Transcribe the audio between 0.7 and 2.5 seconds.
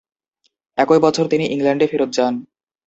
একই বছর তিনি ইংল্যান্ডে ফেরত যান।